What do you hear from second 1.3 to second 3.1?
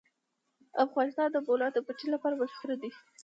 د د بولان پټي لپاره مشهور دی.